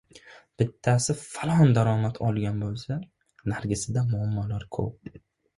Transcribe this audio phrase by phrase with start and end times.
[0.61, 2.99] Bittasi falon daromad olgan boʻlsa,
[3.55, 5.17] narigisida muammolar koʻp.